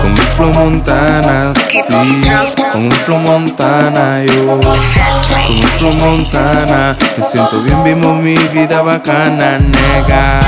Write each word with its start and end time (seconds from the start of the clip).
con 0.00 0.10
un 0.10 0.16
flow 0.16 0.52
Montana, 0.52 1.52
sí, 1.70 1.80
con 2.72 2.84
un 2.84 2.92
flow 2.92 3.18
Montana, 3.18 4.22
yo, 4.24 4.46
con 4.46 5.56
un 5.56 5.62
flow 5.78 5.92
Montana, 5.92 6.96
me 7.16 7.24
siento 7.24 7.62
bien, 7.62 7.82
vivo 7.84 8.12
mi 8.14 8.36
vida 8.36 8.82
bacana, 8.82 9.58
nega, 9.58 10.40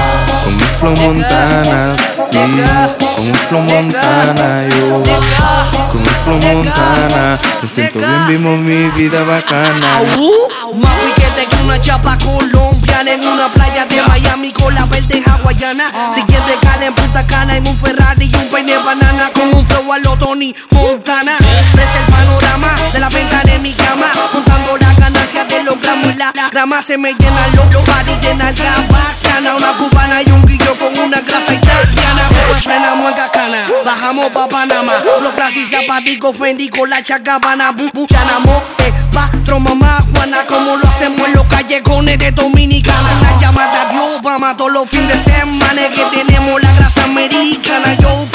con 0.44 0.54
un 0.54 0.60
flow 0.78 0.96
Montana, 0.96 1.94
sí, 2.30 2.38
con 3.16 3.26
un 3.26 3.34
flow 3.48 3.62
Montana, 3.62 4.64
yo, 4.68 5.02
con 5.92 6.00
un 6.00 6.06
flow 6.24 6.38
Montana, 6.54 7.38
me 7.62 7.68
siento 7.68 7.98
bien, 7.98 8.26
vivo 8.28 8.56
mi 8.56 8.88
vida 8.90 9.22
bacana. 9.24 10.00
Más 10.74 10.94
piquete 10.96 11.46
que 11.48 11.62
una 11.62 11.80
chapa 11.80 12.18
colombiana 12.18 13.12
en 13.12 13.26
una 13.26 13.48
playa 13.52 13.86
de 13.86 14.02
Miami 14.08 14.52
con 14.52 14.74
la 14.74 14.84
verde 14.86 15.22
hawaiana. 15.24 15.84
Siguiente 16.12 16.58
cala 16.60 16.86
en 16.86 16.94
Punta 16.94 17.24
Tony 20.36 20.54
Montana. 20.70 21.32
Ves 21.74 21.88
el 21.98 22.12
panorama 22.12 22.68
de 22.92 23.00
la 23.00 23.08
ventana 23.08 23.54
en 23.54 23.62
mi 23.62 23.72
cama, 23.72 24.04
contando 24.30 24.76
la 24.76 24.92
ganancia 24.92 25.46
de 25.46 25.62
los 25.62 25.80
gramos 25.80 26.12
y 26.12 26.14
la, 26.18 26.30
grama 26.52 26.82
se 26.82 26.98
me 26.98 27.14
llena 27.14 27.46
los 27.54 27.72
lo 27.72 27.80
body 27.80 28.20
llena 28.20 28.50
el 28.50 28.54
bacana. 28.54 29.56
Una 29.56 29.72
cubana 29.78 30.20
y 30.20 30.30
un 30.30 30.44
guillo 30.44 30.76
con 30.78 30.98
una 30.98 31.20
grasa 31.22 31.54
italiana. 31.54 32.28
Después 32.28 32.64
frenamos 32.64 33.10
en 33.10 33.16
Cacana, 33.16 33.66
bajamos 33.82 34.28
pa' 34.32 34.46
Panamá. 34.46 34.92
Los 35.22 35.32
clases 35.32 35.70
zapaticos 35.70 36.36
Fendi 36.36 36.68
con 36.68 36.90
la 36.90 37.02
chacabana. 37.02 37.72
Bu, 37.72 37.88
bu, 37.94 38.06
chanamo, 38.06 38.62
eh, 38.80 38.92
patrón, 39.14 39.62
mamá, 39.62 40.04
Juana, 40.12 40.44
como 40.46 40.76
lo 40.76 40.86
hacemos 40.86 41.28
en 41.28 41.32
los 41.32 41.46
callejones 41.46 42.18
de 42.18 42.30
Dominicana. 42.32 43.08
La 43.22 43.38
llamada 43.40 43.86
de 43.86 43.98
Obama 43.98 44.54
todos 44.54 44.72
los 44.72 44.90
fines 44.90 45.24
de 45.24 45.32
semana 45.32 45.82
que 45.94 46.04
tenemos 46.12 46.62
la 46.62 46.70
grasa 46.72 47.04
americana. 47.04 47.94
Yo 47.94 48.26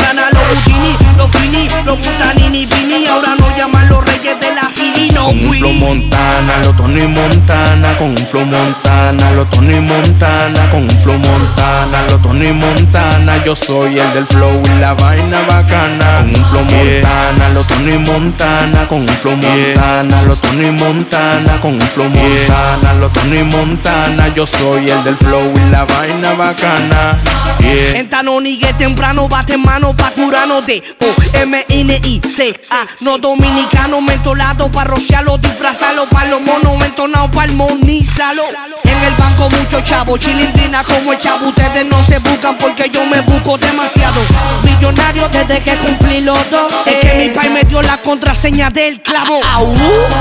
Con 5.32 5.46
un 5.46 5.54
flow. 5.54 5.72
Montana, 5.76 6.58
los 6.66 6.76
Tony 6.76 7.08
Montana, 7.08 7.98
con 7.98 8.10
un 8.10 8.18
flow 8.18 8.46
Montana, 8.46 9.32
los 9.32 9.50
Tony 9.50 9.80
Montana, 9.80 10.70
con 10.72 10.84
un 10.84 10.90
flow 10.90 11.18
Montana, 11.20 12.04
los 12.10 12.22
Tony 12.22 12.52
Montana, 12.52 13.42
yo 13.46 13.56
soy 13.56 13.98
el 13.98 14.14
del 14.14 14.28
flow 14.28 14.62
y 14.66 14.80
la 14.82 14.94
vaina 14.94 15.40
bacana. 15.48 16.18
Con 16.20 16.30
un 16.30 16.50
flow 16.50 16.64
Montana, 16.66 17.50
los 17.54 17.66
Tony 17.68 17.98
Montana, 17.98 18.88
con 18.90 19.02
un 19.04 19.08
flow 19.08 19.38
Montana, 19.38 20.22
los 20.24 20.42
Tony 20.42 20.72
Montana, 20.72 21.62
con 21.62 21.76
un 21.76 21.82
flow 21.82 22.10
Montana, 22.10 22.94
los 23.00 23.14
Tony 23.14 23.44
Montana, 23.44 24.28
yo 24.36 24.46
soy 24.46 24.90
el 24.90 25.02
del 25.06 25.16
flow 25.16 25.54
y 25.56 25.72
la 25.72 25.86
vaina 25.86 26.34
bacana. 26.34 27.18
Yeah. 27.60 28.00
En 28.00 28.10
Tanonigue 28.10 28.74
temprano 28.74 29.28
bate 29.28 29.56
mano 29.58 29.94
pa' 29.94 30.10
curano 30.12 30.62
de 30.62 30.82
O-M-N-I-C-A 31.00 32.86
No 33.02 33.20
dominicano 33.20 34.02
mentolado 34.02 34.72
pa' 34.72 34.84
rociarlo, 35.22 35.38
disfrazarlo 35.38 36.08
pa' 36.08 36.26
los 36.26 36.42
monos 36.42 36.86
entonados 36.86 37.30
pa' 37.32 37.44
armonizarlo 37.44 38.44
En 38.84 39.04
el 39.04 39.16
banco 39.16 39.50
mucho 39.50 39.82
chavo, 39.82 40.18
chilindrina 40.18 40.84
como 40.84 41.14
el 41.14 41.18
chavo. 41.18 41.48
Ustedes 41.48 41.86
no 41.86 42.02
se 42.04 42.20
buscan 42.20 42.58
porque 42.58 42.90
yo 42.90 43.06
me 43.06 43.22
busco 43.22 43.58
demasiado. 43.58 44.22
Millonario 44.64 45.28
desde 45.30 45.60
que 45.62 45.76
cumplí 45.76 46.22
los 46.22 46.38
dos 46.50 46.72
Es 46.86 46.96
que 46.96 47.14
mi 47.16 47.30
país 47.30 47.52
me 47.52 47.64
dio 47.64 47.82
la 47.82 47.98
contraseña 47.98 48.70
del 48.70 49.02
clavo. 49.02 49.40
Au. 49.54 49.66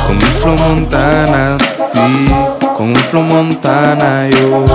Con 0.07 0.17
un 0.17 0.21
flow 0.21 0.57
Montana, 0.57 1.59
sí, 1.77 1.99
con 2.77 2.91
un 2.91 2.97
flow 2.97 3.23
Montana, 3.23 4.29
yo, 4.29 4.67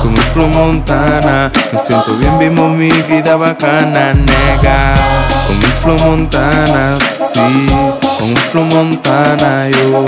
con 0.00 0.10
un 0.10 0.16
flow 0.32 0.48
Montana, 0.48 1.50
me 1.72 1.78
siento 1.78 2.16
bien, 2.16 2.38
vivo 2.38 2.68
mi 2.68 2.90
vida 2.90 3.36
bacana, 3.36 4.14
nega. 4.14 4.94
Con 5.46 5.56
un 5.56 5.72
flow 5.82 5.98
Montana, 5.98 6.98
sí, 7.32 8.09
con 8.20 8.28
un 8.28 8.36
flow 8.36 8.64
Montana, 8.64 9.68
yo, 9.70 10.04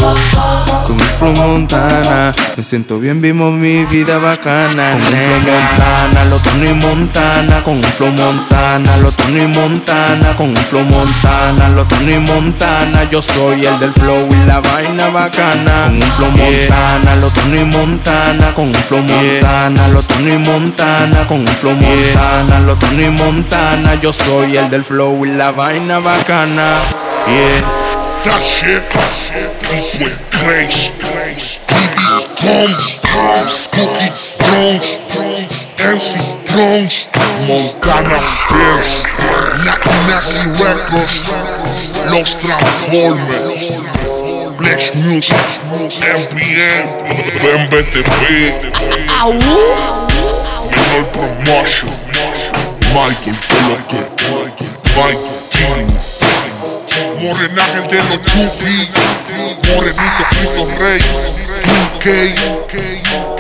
con 0.86 0.92
un 0.92 1.00
flow 1.18 1.32
Montana, 1.34 2.32
me 2.54 2.62
siento 2.62 2.98
bien, 2.98 3.22
vivo 3.22 3.50
mi 3.50 3.87
vida 3.87 4.19
bacana, 4.19 4.94
nega. 5.10 5.59
Montana, 5.59 6.25
los 6.28 6.42
Tony 6.42 6.75
Montana, 6.75 7.62
con 7.64 7.76
un 7.76 7.82
flow 7.82 8.10
Montana, 8.10 8.98
los 8.98 9.16
Tony 9.16 9.47
Montana, 9.47 10.37
con 10.37 10.50
un 10.50 10.56
flow 10.56 10.84
Montana, 10.84 11.70
los 11.70 11.88
Tony 11.88 12.19
Montana, 12.19 13.04
yo 13.10 13.22
soy 13.22 13.64
el 13.64 13.81
del 13.81 13.94
flow 13.94 14.28
y 14.31 14.47
la 14.47 14.60
vaina 14.60 15.08
bacana. 15.08 15.87
Con 15.87 15.94
un 15.94 16.03
flow 16.03 16.31
Montana, 16.32 17.16
los 17.16 17.32
Tony 17.32 17.64
Montana, 17.64 18.54
con 18.54 18.66
un 18.66 18.75
flow 18.75 19.03
Montana, 19.03 19.88
los 19.88 20.06
Tony 20.06 20.37
Montana, 20.37 21.26
con 21.26 21.41
un 21.41 21.47
flow 21.47 21.75
Montana, 21.75 22.60
los 22.60 22.78
Tony 22.78 23.08
Montana, 23.08 23.94
yo 24.03 24.12
soy 24.12 24.58
el 24.58 24.69
del 24.69 24.84
flow 24.84 25.25
y 25.25 25.31
la 25.31 25.50
vaina 25.50 25.98
bacana. 25.98 26.75
Yeah. 27.26 27.81
that 28.25 28.43
shit. 28.47 28.83
We 29.66 29.83
went 29.99 30.15
crazy. 30.31 30.94
DB 31.66 31.99
Bombs, 32.38 33.03
Bombs, 33.03 33.66
Cookie 33.75 34.12
Bombs, 34.38 34.88
MC 35.83 36.22
Bombs, 36.47 37.11
Montana 37.49 38.19
Spears, 38.22 39.06
Naki 39.66 39.91
Naki 40.06 40.55
Records, 40.62 41.19
Los 42.11 42.31
Transformers. 42.38 44.03
Flex 44.62 44.94
Music, 44.94 45.34
MPM, 46.00 46.84
BMBTV, 47.41 48.71
AU, 49.11 50.06
Menor 50.71 51.05
Promotion, 51.12 51.91
Michael 52.94 53.34
Coloque, 53.49 54.00
Michael 54.94 55.49
Timo. 55.50 56.12
Tino. 57.22 57.34
Morenaje 57.34 57.83
de 57.83 58.03
los 58.03 58.21
Chucky, 58.22 58.91
Morenito 59.69 60.25
Pito 60.31 60.66
Rey, 60.78 61.00
2K, 62.00 63.31